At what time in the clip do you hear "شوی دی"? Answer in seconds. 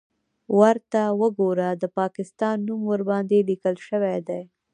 3.87-4.41